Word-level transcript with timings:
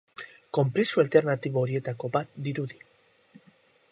Konplexu 0.57 1.01
alternatibo 1.03 1.63
horietako 1.65 2.11
bat 2.17 2.33
dirudi. 2.47 2.83